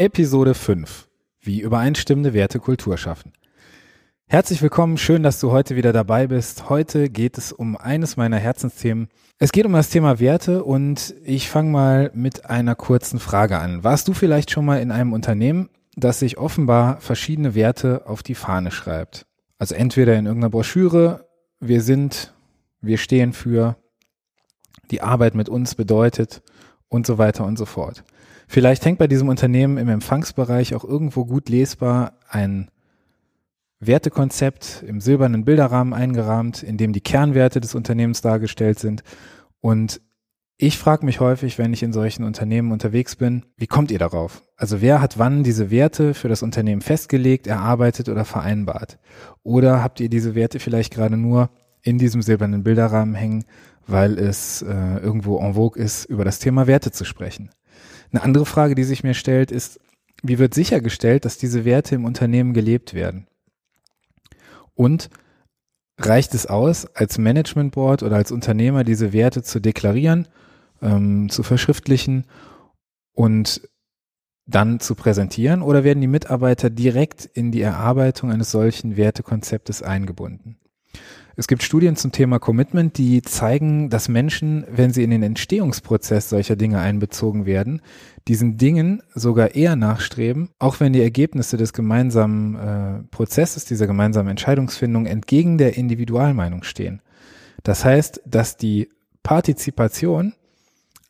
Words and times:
Episode 0.00 0.54
5. 0.54 1.08
Wie 1.42 1.60
übereinstimmende 1.60 2.32
Werte 2.32 2.58
Kultur 2.58 2.96
schaffen. 2.96 3.34
Herzlich 4.28 4.62
willkommen, 4.62 4.96
schön, 4.96 5.22
dass 5.22 5.40
du 5.40 5.50
heute 5.50 5.76
wieder 5.76 5.92
dabei 5.92 6.26
bist. 6.26 6.70
Heute 6.70 7.10
geht 7.10 7.36
es 7.36 7.52
um 7.52 7.76
eines 7.76 8.16
meiner 8.16 8.38
Herzensthemen. 8.38 9.08
Es 9.38 9.52
geht 9.52 9.66
um 9.66 9.74
das 9.74 9.90
Thema 9.90 10.18
Werte 10.18 10.64
und 10.64 11.14
ich 11.22 11.50
fange 11.50 11.70
mal 11.70 12.10
mit 12.14 12.46
einer 12.46 12.76
kurzen 12.76 13.20
Frage 13.20 13.58
an. 13.58 13.84
Warst 13.84 14.08
du 14.08 14.14
vielleicht 14.14 14.50
schon 14.50 14.64
mal 14.64 14.80
in 14.80 14.90
einem 14.90 15.12
Unternehmen, 15.12 15.68
das 15.96 16.20
sich 16.20 16.38
offenbar 16.38 16.98
verschiedene 17.02 17.54
Werte 17.54 18.06
auf 18.06 18.22
die 18.22 18.34
Fahne 18.34 18.70
schreibt? 18.70 19.26
Also 19.58 19.74
entweder 19.74 20.18
in 20.18 20.24
irgendeiner 20.24 20.48
Broschüre, 20.48 21.28
wir 21.60 21.82
sind, 21.82 22.32
wir 22.80 22.96
stehen 22.96 23.34
für, 23.34 23.76
die 24.90 25.02
Arbeit 25.02 25.34
mit 25.34 25.50
uns 25.50 25.74
bedeutet 25.74 26.40
und 26.88 27.06
so 27.06 27.18
weiter 27.18 27.44
und 27.44 27.58
so 27.58 27.66
fort. 27.66 28.02
Vielleicht 28.52 28.84
hängt 28.84 28.98
bei 28.98 29.06
diesem 29.06 29.28
Unternehmen 29.28 29.78
im 29.78 29.88
Empfangsbereich 29.88 30.74
auch 30.74 30.82
irgendwo 30.82 31.24
gut 31.24 31.48
lesbar 31.48 32.14
ein 32.28 32.68
Wertekonzept 33.78 34.82
im 34.84 35.00
silbernen 35.00 35.44
Bilderrahmen 35.44 35.94
eingerahmt, 35.94 36.64
in 36.64 36.76
dem 36.76 36.92
die 36.92 37.00
Kernwerte 37.00 37.60
des 37.60 37.76
Unternehmens 37.76 38.22
dargestellt 38.22 38.80
sind. 38.80 39.04
Und 39.60 40.00
ich 40.56 40.78
frage 40.78 41.06
mich 41.06 41.20
häufig, 41.20 41.58
wenn 41.58 41.72
ich 41.72 41.84
in 41.84 41.92
solchen 41.92 42.24
Unternehmen 42.24 42.72
unterwegs 42.72 43.14
bin, 43.14 43.46
wie 43.56 43.68
kommt 43.68 43.92
ihr 43.92 44.00
darauf? 44.00 44.42
Also 44.56 44.80
wer 44.82 45.00
hat 45.00 45.16
wann 45.16 45.44
diese 45.44 45.70
Werte 45.70 46.12
für 46.12 46.28
das 46.28 46.42
Unternehmen 46.42 46.80
festgelegt, 46.80 47.46
erarbeitet 47.46 48.08
oder 48.08 48.24
vereinbart? 48.24 48.98
Oder 49.44 49.80
habt 49.80 50.00
ihr 50.00 50.08
diese 50.08 50.34
Werte 50.34 50.58
vielleicht 50.58 50.92
gerade 50.92 51.16
nur 51.16 51.50
in 51.82 51.98
diesem 51.98 52.20
silbernen 52.20 52.64
Bilderrahmen 52.64 53.14
hängen, 53.14 53.44
weil 53.86 54.18
es 54.18 54.62
äh, 54.62 54.96
irgendwo 54.98 55.38
en 55.38 55.54
vogue 55.54 55.80
ist, 55.80 56.06
über 56.06 56.24
das 56.24 56.40
Thema 56.40 56.66
Werte 56.66 56.90
zu 56.90 57.04
sprechen? 57.04 57.50
Eine 58.12 58.22
andere 58.22 58.46
Frage, 58.46 58.74
die 58.74 58.84
sich 58.84 59.04
mir 59.04 59.14
stellt, 59.14 59.50
ist, 59.50 59.80
wie 60.22 60.38
wird 60.38 60.54
sichergestellt, 60.54 61.24
dass 61.24 61.38
diese 61.38 61.64
Werte 61.64 61.94
im 61.94 62.04
Unternehmen 62.04 62.52
gelebt 62.52 62.94
werden? 62.94 63.26
Und 64.74 65.10
reicht 65.98 66.34
es 66.34 66.46
aus, 66.46 66.86
als 66.94 67.18
Management 67.18 67.72
Board 67.72 68.02
oder 68.02 68.16
als 68.16 68.32
Unternehmer 68.32 68.84
diese 68.84 69.12
Werte 69.12 69.42
zu 69.42 69.60
deklarieren, 69.60 70.28
ähm, 70.82 71.28
zu 71.28 71.42
verschriftlichen 71.42 72.24
und 73.12 73.68
dann 74.46 74.80
zu 74.80 74.94
präsentieren 74.94 75.62
oder 75.62 75.84
werden 75.84 76.00
die 76.00 76.06
Mitarbeiter 76.06 76.70
direkt 76.70 77.24
in 77.24 77.52
die 77.52 77.60
Erarbeitung 77.60 78.32
eines 78.32 78.50
solchen 78.50 78.96
Wertekonzeptes 78.96 79.82
eingebunden? 79.82 80.59
Es 81.36 81.46
gibt 81.46 81.62
Studien 81.62 81.96
zum 81.96 82.12
Thema 82.12 82.38
Commitment, 82.38 82.98
die 82.98 83.22
zeigen, 83.22 83.88
dass 83.88 84.08
Menschen, 84.08 84.64
wenn 84.70 84.92
sie 84.92 85.02
in 85.02 85.10
den 85.10 85.22
Entstehungsprozess 85.22 86.28
solcher 86.28 86.56
Dinge 86.56 86.80
einbezogen 86.80 87.46
werden, 87.46 87.82
diesen 88.28 88.56
Dingen 88.56 89.02
sogar 89.14 89.54
eher 89.54 89.76
nachstreben, 89.76 90.50
auch 90.58 90.80
wenn 90.80 90.92
die 90.92 91.02
Ergebnisse 91.02 91.56
des 91.56 91.72
gemeinsamen 91.72 92.54
äh, 92.56 93.02
Prozesses, 93.10 93.64
dieser 93.64 93.86
gemeinsamen 93.86 94.30
Entscheidungsfindung 94.30 95.06
entgegen 95.06 95.58
der 95.58 95.76
Individualmeinung 95.76 96.62
stehen. 96.62 97.00
Das 97.62 97.84
heißt, 97.84 98.22
dass 98.26 98.56
die 98.56 98.88
Partizipation, 99.22 100.34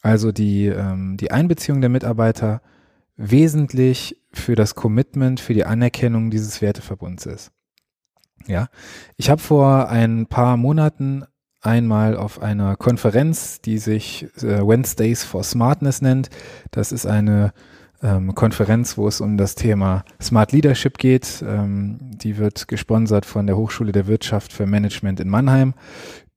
also 0.02 0.32
die, 0.32 0.66
ähm, 0.66 1.16
die 1.16 1.30
Einbeziehung 1.30 1.80
der 1.80 1.90
Mitarbeiter, 1.90 2.62
wesentlich 3.16 4.16
für 4.32 4.54
das 4.54 4.74
Commitment, 4.74 5.40
für 5.40 5.54
die 5.54 5.64
Anerkennung 5.64 6.30
dieses 6.30 6.62
Werteverbunds 6.62 7.26
ist. 7.26 7.52
Ja, 8.46 8.68
ich 9.16 9.30
habe 9.30 9.40
vor 9.40 9.88
ein 9.88 10.26
paar 10.26 10.56
Monaten 10.56 11.24
einmal 11.60 12.16
auf 12.16 12.40
einer 12.40 12.76
Konferenz, 12.76 13.60
die 13.60 13.78
sich 13.78 14.26
äh, 14.38 14.66
Wednesdays 14.66 15.24
for 15.24 15.44
Smartness 15.44 16.00
nennt. 16.00 16.30
Das 16.70 16.92
ist 16.92 17.06
eine 17.06 17.52
ähm, 18.02 18.34
Konferenz, 18.34 18.96
wo 18.96 19.06
es 19.08 19.20
um 19.20 19.36
das 19.36 19.54
Thema 19.54 20.04
Smart 20.20 20.52
Leadership 20.52 20.98
geht. 20.98 21.44
Ähm, 21.46 21.98
die 22.00 22.38
wird 22.38 22.66
gesponsert 22.68 23.26
von 23.26 23.46
der 23.46 23.56
Hochschule 23.56 23.92
der 23.92 24.06
Wirtschaft 24.06 24.52
für 24.52 24.66
Management 24.66 25.20
in 25.20 25.28
Mannheim. 25.28 25.74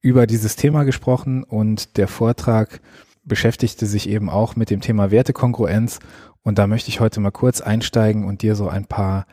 Über 0.02 0.28
dieses 0.28 0.58
Thema 0.58 0.84
gesprochen 0.84 1.44
und 1.44 1.96
der 1.96 2.09
Vortrag 2.09 2.81
beschäftigte 3.24 3.86
sich 3.86 4.09
eben 4.09 4.30
auch 4.30 4.58
mit 4.58 4.69
dem 4.69 4.81
Thema 4.81 5.12
Wertekongruenz. 5.12 6.00
Und 6.42 6.59
da 6.59 6.68
möchte 6.68 6.90
ich 6.90 7.00
heute 7.00 7.22
mal 7.22 7.31
kurz 7.31 7.62
einsteigen 7.62 8.25
und 8.25 8.42
dir 8.42 8.58
so 8.58 8.68
ein 8.68 8.86
paar 8.86 9.25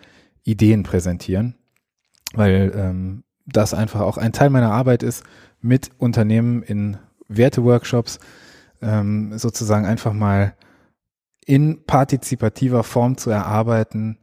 Ideen 0.44 0.84
präsentieren 0.84 1.56
weil 2.34 2.72
ähm, 2.74 3.24
das 3.46 3.74
einfach 3.74 4.00
auch 4.00 4.16
ein 4.16 4.32
Teil 4.32 4.50
meiner 4.50 4.72
Arbeit 4.72 5.02
ist, 5.02 5.24
mit 5.60 5.90
Unternehmen 5.98 6.62
in 6.62 6.96
Werteworkshops 7.28 8.18
ähm, 8.82 9.36
sozusagen 9.38 9.86
einfach 9.86 10.12
mal 10.12 10.54
in 11.44 11.84
partizipativer 11.84 12.84
Form 12.84 13.16
zu 13.16 13.30
erarbeiten, 13.30 14.18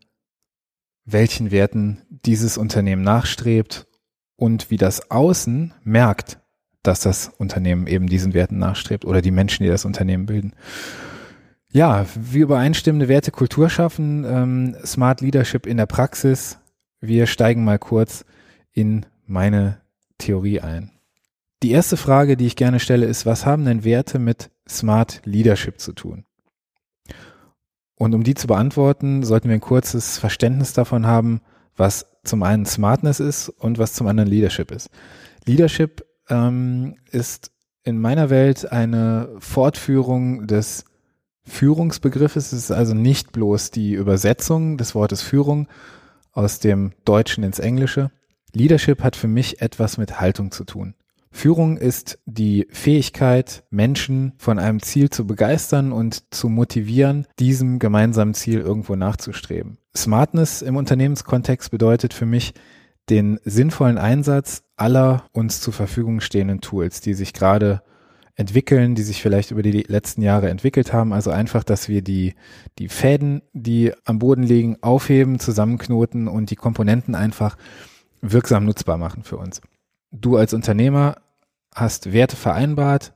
welchen 1.06 1.52
Werten 1.52 2.02
dieses 2.10 2.58
Unternehmen 2.58 3.02
nachstrebt 3.02 3.88
und 4.36 4.70
wie 4.70 4.78
das 4.78 5.10
Außen 5.12 5.74
merkt, 5.84 6.40
dass 6.84 7.02
das 7.02 7.30
Unternehmen 7.38 7.88
eben 7.88 8.08
diesen 8.08 8.34
Werten 8.34 8.60
nachstrebt 8.60 9.06
oder 9.06 9.22
die 9.22 9.32
Menschen, 9.32 9.64
die 9.64 9.70
das 9.70 9.86
Unternehmen 9.86 10.26
bilden. 10.26 10.54
Ja, 11.70 12.06
wie 12.16 12.40
übereinstimmende 12.40 13.08
Wertekultur 13.08 13.70
schaffen, 13.70 14.24
ähm, 14.26 14.76
Smart 14.86 15.22
Leadership 15.22 15.66
in 15.66 15.78
der 15.78 15.86
Praxis, 15.86 16.60
wir 17.02 17.28
steigen 17.28 17.64
mal 17.64 17.80
kurz 17.80 18.26
in 18.72 19.06
meine 19.26 19.82
Theorie 20.18 20.62
ein. 20.62 20.92
Die 21.64 21.72
erste 21.72 21.98
Frage, 21.98 22.38
die 22.38 22.46
ich 22.46 22.56
gerne 22.56 22.80
stelle, 22.80 23.06
ist, 23.06 23.26
was 23.26 23.46
haben 23.46 23.66
denn 23.66 23.84
Werte 23.84 24.20
mit 24.20 24.52
Smart 24.68 25.22
Leadership 25.26 25.80
zu 25.80 25.94
tun? 25.94 26.26
Und 27.96 28.14
um 28.14 28.24
die 28.24 28.36
zu 28.36 28.46
beantworten, 28.46 29.24
sollten 29.24 29.50
wir 29.50 29.56
ein 29.56 29.62
kurzes 29.62 30.20
Verständnis 30.20 30.74
davon 30.74 31.08
haben, 31.08 31.42
was 31.76 32.06
zum 32.24 32.44
einen 32.44 32.66
Smartness 32.66 33.20
ist 33.20 33.50
und 33.50 33.80
was 33.80 33.94
zum 33.94 34.08
anderen 34.08 34.30
Leadership 34.30 34.72
ist. 34.72 34.90
Leadership 35.46 36.06
ähm, 36.30 36.98
ist 37.10 37.52
in 37.84 38.00
meiner 38.00 38.30
Welt 38.30 38.72
eine 38.72 39.30
Fortführung 39.40 40.46
des 40.46 40.86
Führungsbegriffes. 41.44 42.52
Es 42.52 42.66
ist 42.66 42.72
also 42.72 42.94
nicht 42.94 43.32
bloß 43.32 43.72
die 43.72 43.94
Übersetzung 43.94 44.78
des 44.78 44.94
Wortes 44.94 45.22
Führung, 45.22 45.68
aus 46.38 46.60
dem 46.60 46.92
Deutschen 47.04 47.44
ins 47.44 47.60
Englische. 47.60 48.12
Leadership 48.54 49.04
hat 49.04 49.16
für 49.16 49.28
mich 49.28 49.62
etwas 49.62 49.98
mit 49.98 50.22
Haltung 50.22 50.52
zu 50.52 50.64
tun. 50.64 50.94
Führung 51.32 51.78
ist 51.78 52.20
die 52.26 52.68
Fähigkeit, 52.70 53.64
Menschen 53.70 54.34
von 54.38 54.60
einem 54.60 54.82
Ziel 54.82 55.10
zu 55.10 55.28
begeistern 55.28 55.92
und 55.92 56.34
zu 56.34 56.48
motivieren, 56.50 57.28
diesem 57.40 57.80
gemeinsamen 57.80 58.34
Ziel 58.34 58.60
irgendwo 58.60 58.96
nachzustreben. 58.96 59.78
Smartness 59.96 60.62
im 60.62 60.76
Unternehmenskontext 60.76 61.70
bedeutet 61.72 62.14
für 62.14 62.26
mich 62.26 62.54
den 63.10 63.40
sinnvollen 63.44 63.98
Einsatz 63.98 64.64
aller 64.76 65.26
uns 65.32 65.60
zur 65.60 65.74
Verfügung 65.74 66.22
stehenden 66.22 66.62
Tools, 66.62 67.02
die 67.02 67.14
sich 67.14 67.34
gerade 67.34 67.82
entwickeln, 68.38 68.94
die 68.94 69.02
sich 69.02 69.22
vielleicht 69.22 69.52
über 69.52 69.64
die 69.64 69.82
letzten 69.82 70.22
Jahre 70.22 70.50
entwickelt 70.50 70.94
haben. 70.94 71.12
Also 71.12 71.32
einfach, 71.32 71.64
dass 71.64 71.90
wir 71.90 72.04
die, 72.04 72.36
die 72.78 72.88
Fäden, 72.88 73.42
die 73.52 73.92
am 74.06 74.20
Boden 74.20 74.44
liegen, 74.44 74.78
aufheben, 74.82 75.40
zusammenknoten 75.40 76.28
und 76.28 76.52
die 76.52 76.56
Komponenten 76.56 77.16
einfach 77.16 77.58
wirksam 78.22 78.64
nutzbar 78.64 78.98
machen 78.98 79.24
für 79.24 79.38
uns. 79.38 79.62
Du 80.12 80.38
als 80.38 80.54
Unternehmer 80.54 81.18
hast 81.74 82.14
Werte 82.14 82.36
vereinbart, 82.36 83.14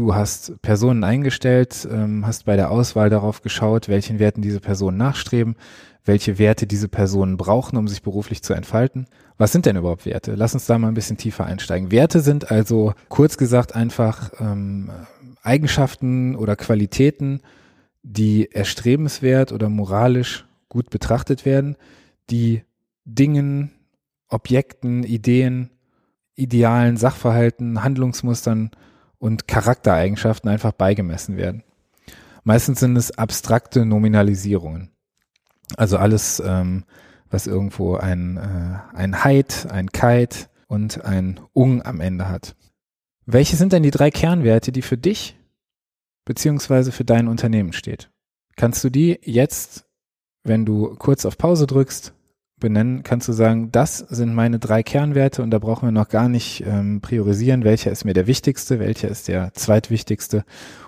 du 0.00 0.14
hast 0.14 0.60
Personen 0.62 1.04
eingestellt, 1.04 1.86
ähm, 1.90 2.26
hast 2.26 2.46
bei 2.46 2.56
der 2.56 2.70
Auswahl 2.70 3.10
darauf 3.10 3.42
geschaut, 3.42 3.88
welchen 3.88 4.18
Werten 4.18 4.40
diese 4.40 4.60
Personen 4.60 4.96
nachstreben, 4.96 5.56
welche 6.06 6.38
Werte 6.38 6.66
diese 6.66 6.88
Personen 6.88 7.36
brauchen, 7.36 7.76
um 7.76 7.86
sich 7.86 8.00
beruflich 8.00 8.42
zu 8.42 8.54
entfalten. 8.54 9.06
Was 9.36 9.52
sind 9.52 9.66
denn 9.66 9.76
überhaupt 9.76 10.06
Werte? 10.06 10.34
Lass 10.34 10.54
uns 10.54 10.64
da 10.64 10.78
mal 10.78 10.88
ein 10.88 10.94
bisschen 10.94 11.18
tiefer 11.18 11.44
einsteigen. 11.44 11.90
Werte 11.90 12.20
sind 12.20 12.50
also 12.50 12.94
kurz 13.10 13.36
gesagt 13.36 13.76
einfach 13.76 14.32
ähm, 14.40 14.90
Eigenschaften 15.42 16.34
oder 16.34 16.56
Qualitäten, 16.56 17.42
die 18.02 18.50
erstrebenswert 18.50 19.52
oder 19.52 19.68
moralisch 19.68 20.46
gut 20.70 20.88
betrachtet 20.88 21.44
werden, 21.44 21.76
die 22.30 22.62
Dingen, 23.04 23.72
Objekten, 24.28 25.02
Ideen, 25.02 25.68
idealen 26.36 26.96
Sachverhalten, 26.96 27.84
Handlungsmustern 27.84 28.70
und 29.20 29.46
Charaktereigenschaften 29.46 30.50
einfach 30.50 30.72
beigemessen 30.72 31.36
werden. 31.36 31.62
Meistens 32.42 32.80
sind 32.80 32.96
es 32.96 33.16
abstrakte 33.16 33.84
Nominalisierungen. 33.84 34.90
Also 35.76 35.98
alles, 35.98 36.42
ähm, 36.44 36.84
was 37.28 37.46
irgendwo 37.46 37.94
ein, 37.96 38.38
äh, 38.38 38.96
ein 38.96 39.22
Heid, 39.22 39.68
ein 39.70 39.90
Kite 39.90 40.48
und 40.66 41.04
ein 41.04 41.38
Ung 41.52 41.82
am 41.82 42.00
Ende 42.00 42.28
hat. 42.28 42.56
Welche 43.26 43.56
sind 43.56 43.72
denn 43.72 43.82
die 43.82 43.92
drei 43.92 44.10
Kernwerte, 44.10 44.72
die 44.72 44.82
für 44.82 44.96
dich 44.96 45.38
beziehungsweise 46.24 46.90
für 46.90 47.04
dein 47.04 47.28
Unternehmen 47.28 47.72
steht? 47.72 48.10
Kannst 48.56 48.82
du 48.82 48.90
die 48.90 49.20
jetzt, 49.22 49.86
wenn 50.42 50.64
du 50.64 50.96
kurz 50.96 51.24
auf 51.24 51.38
Pause 51.38 51.66
drückst, 51.66 52.14
benennen, 52.60 53.02
kannst 53.02 53.26
du 53.28 53.32
sagen, 53.32 53.72
das 53.72 53.98
sind 53.98 54.34
meine 54.34 54.58
drei 54.58 54.82
Kernwerte 54.82 55.42
und 55.42 55.50
da 55.50 55.58
brauchen 55.58 55.88
wir 55.88 55.92
noch 55.92 56.08
gar 56.08 56.28
nicht 56.28 56.64
ähm, 56.66 57.00
priorisieren, 57.00 57.64
welcher 57.64 57.90
ist 57.90 58.04
mir 58.04 58.12
der 58.12 58.26
wichtigste, 58.26 58.78
welcher 58.78 59.08
ist 59.08 59.28
der 59.28 59.52
zweitwichtigste 59.54 60.44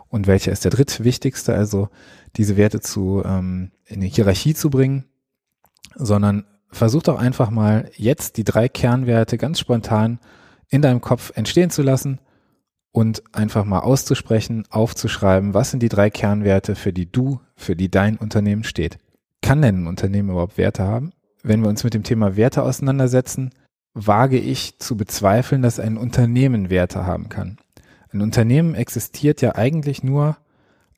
und 0.08 0.26
welcher 0.26 0.52
ist 0.52 0.64
der 0.64 0.70
drittwichtigste. 0.70 1.54
Also 1.54 1.88
diese 2.36 2.56
Werte 2.56 2.80
zu 2.80 3.22
ähm, 3.24 3.72
in 3.86 3.96
eine 3.96 4.06
Hierarchie 4.06 4.54
zu 4.54 4.70
bringen, 4.70 5.06
sondern 5.94 6.44
versuch 6.70 7.02
doch 7.02 7.18
einfach 7.18 7.50
mal 7.50 7.90
jetzt 7.96 8.36
die 8.36 8.44
drei 8.44 8.68
Kernwerte 8.68 9.36
ganz 9.38 9.58
spontan 9.58 10.20
in 10.68 10.82
deinem 10.82 11.00
Kopf 11.00 11.32
entstehen 11.34 11.70
zu 11.70 11.82
lassen 11.82 12.18
und 12.92 13.22
einfach 13.34 13.64
mal 13.64 13.80
auszusprechen, 13.80 14.64
aufzuschreiben, 14.70 15.54
was 15.54 15.70
sind 15.70 15.82
die 15.82 15.88
drei 15.88 16.10
Kernwerte, 16.10 16.74
für 16.74 16.92
die 16.92 17.10
du, 17.10 17.40
für 17.56 17.74
die 17.74 17.90
dein 17.90 18.16
Unternehmen 18.16 18.64
steht. 18.64 18.98
Kann 19.40 19.62
denn 19.62 19.82
ein 19.82 19.86
Unternehmen 19.86 20.30
überhaupt 20.30 20.58
Werte 20.58 20.84
haben? 20.84 21.12
Wenn 21.42 21.62
wir 21.62 21.68
uns 21.68 21.84
mit 21.84 21.94
dem 21.94 22.02
Thema 22.02 22.36
Werte 22.36 22.62
auseinandersetzen, 22.62 23.50
wage 23.94 24.38
ich 24.38 24.78
zu 24.78 24.96
bezweifeln, 24.96 25.62
dass 25.62 25.80
ein 25.80 25.96
Unternehmen 25.96 26.70
Werte 26.70 27.04
haben 27.04 27.28
kann. 27.28 27.58
Ein 28.12 28.22
Unternehmen 28.22 28.74
existiert 28.74 29.40
ja 29.42 29.54
eigentlich 29.54 30.02
nur 30.02 30.36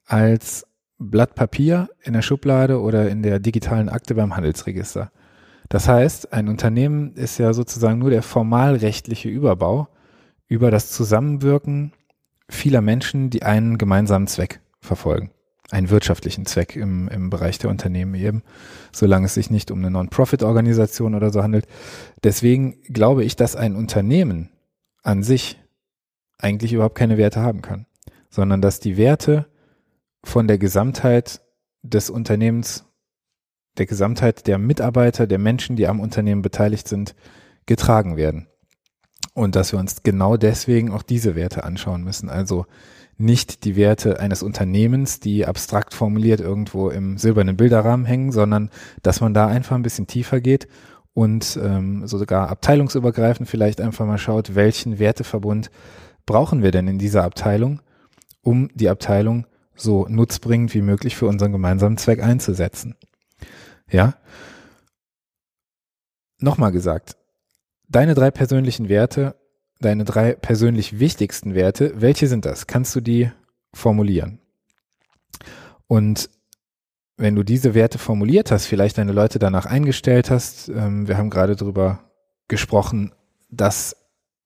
als 0.06 0.66
Blatt 0.98 1.34
Papier 1.34 1.88
in 2.02 2.12
der 2.12 2.22
Schublade 2.22 2.80
oder 2.80 3.08
in 3.08 3.22
der 3.22 3.40
digitalen 3.40 3.88
Akte 3.88 4.14
beim 4.14 4.36
Handelsregister. 4.36 5.10
Das 5.68 5.88
heißt, 5.88 6.32
ein 6.32 6.48
Unternehmen 6.48 7.14
ist 7.14 7.38
ja 7.38 7.52
sozusagen 7.52 7.98
nur 7.98 8.10
der 8.10 8.22
formalrechtliche 8.22 9.28
Überbau 9.28 9.88
über 10.46 10.70
das 10.70 10.90
Zusammenwirken 10.90 11.92
vieler 12.48 12.80
Menschen, 12.80 13.30
die 13.30 13.42
einen 13.42 13.78
gemeinsamen 13.78 14.26
Zweck 14.26 14.60
verfolgen. 14.80 15.30
Einen 15.74 15.90
wirtschaftlichen 15.90 16.46
Zweck 16.46 16.76
im, 16.76 17.08
im 17.08 17.30
Bereich 17.30 17.58
der 17.58 17.68
Unternehmen 17.68 18.14
eben, 18.14 18.44
solange 18.92 19.26
es 19.26 19.34
sich 19.34 19.50
nicht 19.50 19.72
um 19.72 19.80
eine 19.80 19.90
Non-Profit-Organisation 19.90 21.16
oder 21.16 21.32
so 21.32 21.42
handelt. 21.42 21.66
Deswegen 22.22 22.80
glaube 22.84 23.24
ich, 23.24 23.34
dass 23.34 23.56
ein 23.56 23.74
Unternehmen 23.74 24.50
an 25.02 25.24
sich 25.24 25.60
eigentlich 26.38 26.72
überhaupt 26.72 26.94
keine 26.94 27.18
Werte 27.18 27.40
haben 27.40 27.60
kann, 27.60 27.86
sondern 28.30 28.62
dass 28.62 28.78
die 28.78 28.96
Werte 28.96 29.46
von 30.22 30.46
der 30.46 30.58
Gesamtheit 30.58 31.40
des 31.82 32.08
Unternehmens, 32.08 32.84
der 33.76 33.86
Gesamtheit 33.86 34.46
der 34.46 34.58
Mitarbeiter, 34.58 35.26
der 35.26 35.40
Menschen, 35.40 35.74
die 35.74 35.88
am 35.88 35.98
Unternehmen 35.98 36.42
beteiligt 36.42 36.86
sind, 36.86 37.16
getragen 37.66 38.16
werden. 38.16 38.46
Und 39.32 39.56
dass 39.56 39.72
wir 39.72 39.80
uns 39.80 40.04
genau 40.04 40.36
deswegen 40.36 40.92
auch 40.92 41.02
diese 41.02 41.34
Werte 41.34 41.64
anschauen 41.64 42.04
müssen. 42.04 42.28
Also 42.28 42.66
nicht 43.16 43.64
die 43.64 43.76
Werte 43.76 44.20
eines 44.20 44.42
Unternehmens, 44.42 45.20
die 45.20 45.46
abstrakt 45.46 45.94
formuliert 45.94 46.40
irgendwo 46.40 46.90
im 46.90 47.16
silbernen 47.16 47.56
Bilderrahmen 47.56 48.06
hängen, 48.06 48.32
sondern 48.32 48.70
dass 49.02 49.20
man 49.20 49.34
da 49.34 49.46
einfach 49.46 49.76
ein 49.76 49.82
bisschen 49.82 50.06
tiefer 50.06 50.40
geht 50.40 50.68
und 51.12 51.58
ähm, 51.62 52.06
sogar 52.06 52.48
abteilungsübergreifend 52.48 53.48
vielleicht 53.48 53.80
einfach 53.80 54.04
mal 54.06 54.18
schaut, 54.18 54.54
welchen 54.54 54.98
Werteverbund 54.98 55.70
brauchen 56.26 56.62
wir 56.62 56.72
denn 56.72 56.88
in 56.88 56.98
dieser 56.98 57.24
Abteilung, 57.24 57.80
um 58.42 58.68
die 58.74 58.88
Abteilung 58.88 59.46
so 59.76 60.06
nutzbringend 60.08 60.74
wie 60.74 60.82
möglich 60.82 61.16
für 61.16 61.26
unseren 61.26 61.52
gemeinsamen 61.52 61.96
Zweck 61.96 62.22
einzusetzen. 62.22 62.96
Ja? 63.88 64.14
Nochmal 66.38 66.72
gesagt, 66.72 67.16
deine 67.88 68.14
drei 68.14 68.30
persönlichen 68.30 68.88
Werte, 68.88 69.36
deine 69.84 70.04
drei 70.04 70.34
persönlich 70.34 70.98
wichtigsten 70.98 71.54
Werte, 71.54 71.92
welche 71.96 72.26
sind 72.26 72.44
das? 72.44 72.66
Kannst 72.66 72.94
du 72.96 73.00
die 73.00 73.30
formulieren? 73.72 74.38
Und 75.86 76.30
wenn 77.16 77.34
du 77.34 77.42
diese 77.42 77.74
Werte 77.74 77.98
formuliert 77.98 78.50
hast, 78.50 78.66
vielleicht 78.66 78.98
deine 78.98 79.12
Leute 79.12 79.38
danach 79.38 79.66
eingestellt 79.66 80.30
hast, 80.30 80.68
ähm, 80.68 81.06
wir 81.06 81.16
haben 81.16 81.30
gerade 81.30 81.56
darüber 81.56 82.00
gesprochen, 82.48 83.12
dass 83.50 83.96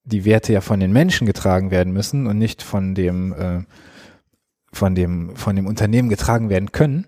die 0.05 0.25
Werte 0.25 0.53
ja 0.53 0.61
von 0.61 0.81
den 0.81 0.93
Menschen 0.93 1.27
getragen 1.27 1.71
werden 1.71 1.93
müssen 1.93 2.27
und 2.27 2.39
nicht 2.39 2.63
von 2.63 2.95
dem 2.95 3.33
äh, 3.33 3.63
von 4.73 4.95
dem, 4.95 5.35
von 5.37 5.57
dem 5.57 5.67
Unternehmen 5.67 6.09
getragen 6.09 6.51
werden 6.51 6.73
können, 6.73 7.07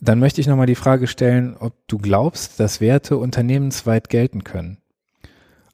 dann 0.00 0.18
möchte 0.18 0.40
ich 0.40 0.46
nochmal 0.46 0.66
die 0.66 0.74
Frage 0.74 1.06
stellen, 1.06 1.56
ob 1.56 1.74
du 1.88 1.98
glaubst, 1.98 2.58
dass 2.60 2.80
Werte 2.80 3.16
unternehmensweit 3.16 4.08
gelten 4.08 4.44
können. 4.44 4.78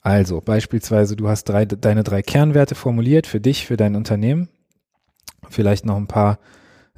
Also 0.02 0.41
beispielsweise, 0.41 1.17
du 1.17 1.29
hast 1.29 1.44
drei, 1.44 1.64
deine 1.67 2.02
drei 2.02 2.23
Kernwerte 2.23 2.75
formuliert 2.75 3.26
für 3.26 3.41
dich, 3.41 3.67
für 3.67 3.76
dein 3.76 3.97
Unternehmen, 3.97 4.49
vielleicht 5.49 5.85
noch 5.85 5.97
ein 5.97 6.06
paar 6.06 6.38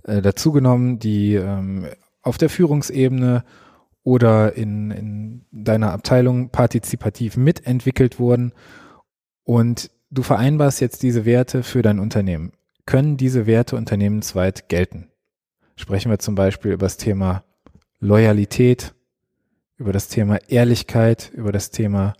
äh, 0.04 0.22
dazugenommen, 0.22 0.98
die 0.98 1.34
ähm, 1.34 1.86
auf 2.22 2.38
der 2.38 2.48
Führungsebene 2.48 3.44
oder 4.04 4.54
in, 4.54 4.90
in 4.90 5.44
deiner 5.50 5.92
Abteilung 5.92 6.50
partizipativ 6.50 7.36
mitentwickelt 7.36 8.18
wurden. 8.18 8.52
Und 9.44 9.90
du 10.10 10.22
vereinbarst 10.22 10.80
jetzt 10.80 11.02
diese 11.02 11.24
Werte 11.24 11.62
für 11.62 11.82
dein 11.82 11.98
Unternehmen. 11.98 12.52
Können 12.86 13.16
diese 13.16 13.46
Werte 13.46 13.76
unternehmensweit 13.76 14.68
gelten. 14.68 15.08
Sprechen 15.76 16.10
wir 16.10 16.18
zum 16.18 16.34
Beispiel 16.34 16.72
über 16.72 16.86
das 16.86 16.96
Thema 16.96 17.44
Loyalität, 18.00 18.94
über 19.76 19.92
das 19.92 20.08
Thema 20.08 20.38
Ehrlichkeit, 20.48 21.30
über 21.34 21.52
das 21.52 21.70
Thema 21.70 22.14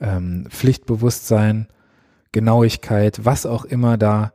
ähm, 0.00 0.46
Pflichtbewusstsein, 0.50 1.68
Genauigkeit, 2.32 3.24
was 3.24 3.46
auch 3.46 3.64
immer 3.64 3.96
da 3.96 4.32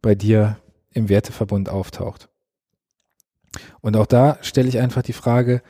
bei 0.00 0.14
dir 0.14 0.58
im 0.90 1.08
Werteverbund 1.08 1.68
auftaucht. 1.68 2.28
Und 3.80 3.96
auch 3.96 4.06
da 4.06 4.38
stelle 4.42 4.68
ich 4.68 4.78
einfach 4.78 5.02
die 5.02 5.12
Frage, 5.12 5.62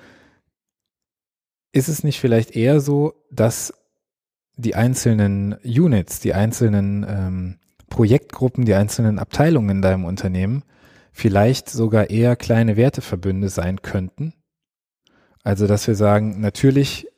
ist 1.72 1.88
es 1.88 2.04
nicht 2.04 2.20
vielleicht 2.20 2.54
eher 2.54 2.80
so, 2.80 3.14
dass 3.30 3.72
die 4.56 4.74
einzelnen 4.74 5.54
Units, 5.64 6.20
die 6.20 6.34
einzelnen 6.34 7.04
ähm, 7.08 7.58
Projektgruppen, 7.88 8.64
die 8.64 8.74
einzelnen 8.74 9.18
Abteilungen 9.18 9.70
in 9.70 9.82
deinem 9.82 10.04
Unternehmen 10.04 10.64
vielleicht 11.12 11.68
sogar 11.68 12.10
eher 12.10 12.36
kleine 12.36 12.76
Werteverbünde 12.76 13.48
sein 13.48 13.82
könnten. 13.82 14.34
Also, 15.42 15.66
dass 15.66 15.86
wir 15.86 15.94
sagen, 15.94 16.40
natürlich 16.40 17.08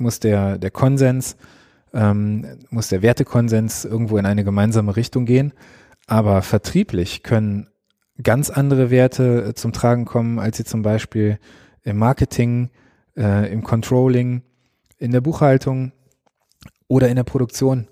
muss 0.00 0.20
der, 0.20 0.58
der 0.58 0.70
Konsens, 0.70 1.36
ähm, 1.92 2.46
muss 2.70 2.88
der 2.88 3.02
Wertekonsens 3.02 3.84
irgendwo 3.84 4.16
in 4.16 4.26
eine 4.26 4.44
gemeinsame 4.44 4.96
Richtung 4.96 5.26
gehen, 5.26 5.52
aber 6.06 6.42
vertrieblich 6.42 7.22
können 7.22 7.68
ganz 8.22 8.50
andere 8.50 8.90
Werte 8.90 9.44
äh, 9.48 9.54
zum 9.54 9.72
Tragen 9.72 10.04
kommen, 10.04 10.38
als 10.38 10.56
sie 10.56 10.64
zum 10.64 10.82
Beispiel 10.82 11.38
im 11.82 11.96
Marketing, 11.96 12.70
äh, 13.16 13.52
im 13.52 13.62
Controlling, 13.62 14.42
in 14.98 15.12
der 15.12 15.20
Buchhaltung 15.20 15.92
oder 16.88 17.08
in 17.08 17.16
der 17.16 17.24
Produktion 17.24 17.88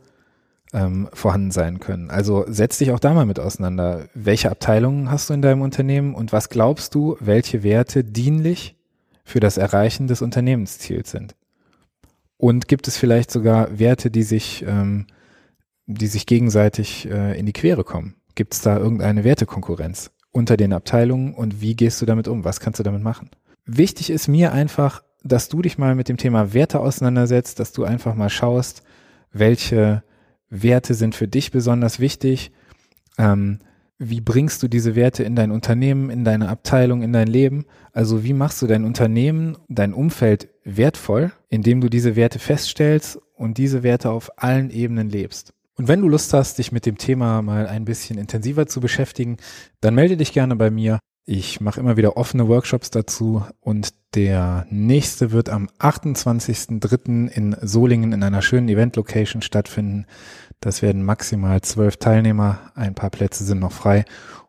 ähm, 0.73 1.09
vorhanden 1.12 1.50
sein 1.50 1.80
können. 1.80 2.11
Also 2.11 2.44
setz 2.47 2.78
dich 2.78 2.90
auch 2.92 3.00
da 3.00 3.14
mal 3.14 3.26
mit 3.26 3.40
auseinander. 3.40 4.09
Welche 4.14 4.50
Abteilungen 4.50 5.11
hast 5.11 5.30
du 5.30 5.35
in 5.35 5.42
deinem 5.42 5.62
Unternehmen 5.62 6.14
und 6.14 6.33
was 6.33 6.49
glaubst 6.49 6.94
du, 6.94 7.16
welche 7.21 7.62
Werte 7.62 8.04
dienlich 8.04 8.76
für 9.25 9.40
das 9.40 9.56
Erreichen 9.56 10.06
des 10.06 10.23
Unternehmensziels 10.23 11.11
sind? 11.11 11.35
Und 12.38 12.68
gibt 12.68 12.88
es 12.88 12.97
vielleicht 12.97 13.30
sogar 13.30 13.78
Werte, 13.78 14.11
die 14.11 14.23
sich, 14.23 14.64
ähm, 14.66 15.07
die 15.87 16.07
sich 16.07 16.25
gegenseitig 16.25 17.09
äh, 17.11 17.38
in 17.38 17.47
die 17.47 17.52
Quere 17.52 17.85
kommen? 17.85 18.14
Gibt 18.35 18.54
es 18.54 18.62
da 18.62 18.78
irgendeine 18.78 19.25
Wertekonkurrenz 19.25 20.12
unter 20.30 20.57
den 20.57 20.73
Abteilungen 20.73 21.35
und 21.35 21.61
wie 21.61 21.75
gehst 21.75 22.00
du 22.00 22.07
damit 22.07 22.28
um? 22.28 22.45
Was 22.45 22.61
kannst 22.61 22.78
du 22.78 22.85
damit 22.85 23.02
machen? 23.02 23.30
Wichtig 23.66 24.11
ist 24.11 24.28
mir 24.28 24.52
einfach, 24.52 25.02
dass 25.25 25.49
du 25.49 25.62
dich 25.62 25.78
mal 25.78 25.97
mit 25.97 26.09
dem 26.09 26.16
Thema 26.16 26.54
Werte 26.54 26.78
auseinandersetzt, 26.80 27.59
dass 27.59 27.73
du 27.73 27.85
einfach 27.85 28.14
mal 28.14 28.30
schaust, 28.30 28.83
welche 29.33 30.04
Werte 30.49 30.95
sind 30.95 31.14
für 31.14 31.28
dich 31.28 31.50
besonders 31.50 31.99
wichtig? 31.99 32.52
Ähm, 33.18 33.59
wie 33.99 34.21
bringst 34.21 34.62
du 34.62 34.69
diese 34.69 34.95
Werte 34.95 35.25
in 35.25 35.35
dein 35.35 35.50
Unternehmen, 35.50 36.09
in 36.11 36.25
deine 36.25 36.49
Abteilung, 36.49 37.02
in 37.02 37.12
dein 37.12 37.26
Leben? 37.26 37.64
Also 37.93 38.23
wie 38.23 38.33
machst 38.33 38.62
du 38.62 38.67
dein 38.67 38.85
Unternehmen, 38.85 39.59
dein 39.69 39.93
Umfeld 39.93 40.49
wertvoll, 40.64 41.33
indem 41.49 41.81
du 41.81 41.88
diese 41.88 42.14
Werte 42.14 42.38
feststellst 42.38 43.19
und 43.35 43.59
diese 43.59 43.83
Werte 43.83 44.11
auf 44.11 44.31
allen 44.37 44.71
Ebenen 44.71 45.09
lebst? 45.09 45.52
Und 45.76 45.88
wenn 45.88 46.00
du 46.00 46.09
Lust 46.09 46.33
hast, 46.33 46.59
dich 46.59 46.73
mit 46.73 46.87
dem 46.87 46.99
Thema 46.99 47.43
mal 47.43 47.67
ein 47.67 47.85
bisschen 47.85 48.19
intensiver 48.19 48.67
zu 48.67 48.81
beschäftigen, 48.81 49.37
dann 49.81 49.95
melde 49.95 50.17
dich 50.17 50.33
gerne 50.33 50.57
bei 50.57 50.71
mir. 50.71 50.99
Ich 51.25 51.61
mache 51.61 51.78
immer 51.78 51.97
wieder 51.97 52.17
offene 52.17 52.49
Workshops 52.49 52.90
dazu 52.90 53.45
und 53.61 53.90
der 54.14 54.67
nächste 54.71 55.31
wird 55.31 55.50
am 55.50 55.69
28.03. 55.78 57.28
in 57.28 57.55
Solingen 57.61 58.12
in 58.12 58.23
einer 58.23 58.43
schönen 58.43 58.69
Event-Location 58.69 59.43
stattfinden. 59.43 60.07
Das 60.61 60.83
werden 60.83 61.05
maximal 61.05 61.61
zwölf 61.61 61.99
Teilnehmer, 61.99 62.73
ein 62.75 62.95
paar 62.95 63.11
Plätze 63.11 63.45
sind 63.45 63.61
noch 63.61 63.73
frei 63.73 64.05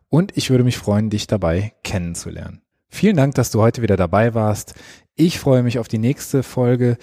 und 0.08 0.36
ich 0.36 0.50
würde 0.50 0.64
mich 0.64 0.76
freuen, 0.76 1.10
dich 1.10 1.26
dabei 1.26 1.72
kennenzulernen. 1.84 2.62
Vielen 2.88 3.16
Dank, 3.16 3.36
dass 3.36 3.52
du 3.52 3.60
heute 3.60 3.82
wieder 3.82 3.96
dabei 3.96 4.34
warst. 4.34 4.74
Ich 5.14 5.38
freue 5.38 5.62
mich 5.62 5.78
auf 5.78 5.86
die 5.86 5.98
nächste 5.98 6.42
Folge. 6.42 6.96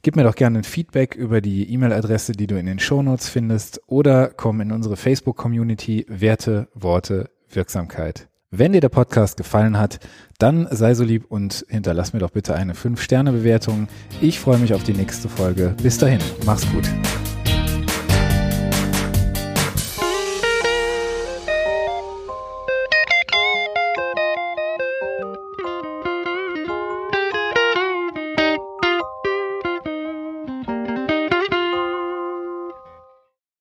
Gib 0.00 0.16
mir 0.16 0.24
doch 0.24 0.34
gerne 0.34 0.58
ein 0.58 0.64
Feedback 0.64 1.14
über 1.14 1.40
die 1.40 1.70
E-Mail-Adresse, 1.72 2.32
die 2.32 2.46
du 2.46 2.58
in 2.58 2.66
den 2.66 2.78
Shownotes 2.78 3.28
findest 3.28 3.80
oder 3.86 4.28
komm 4.28 4.60
in 4.60 4.72
unsere 4.72 4.96
Facebook-Community 4.96 6.06
Werte, 6.08 6.68
Worte, 6.74 7.30
Wirksamkeit. 7.50 8.28
Wenn 8.50 8.72
dir 8.72 8.80
der 8.80 8.88
Podcast 8.88 9.36
gefallen 9.36 9.78
hat, 9.78 9.98
dann 10.38 10.68
sei 10.70 10.94
so 10.94 11.04
lieb 11.04 11.24
und 11.28 11.66
hinterlass 11.68 12.12
mir 12.12 12.20
doch 12.20 12.30
bitte 12.30 12.54
eine 12.54 12.74
5-Sterne-Bewertung. 12.74 13.88
Ich 14.20 14.38
freue 14.38 14.58
mich 14.58 14.72
auf 14.74 14.84
die 14.84 14.94
nächste 14.94 15.28
Folge. 15.28 15.74
Bis 15.82 15.98
dahin, 15.98 16.20
mach's 16.46 16.70
gut. 16.70 16.88